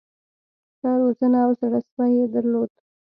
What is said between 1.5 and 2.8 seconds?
زړه سوی یې درلود.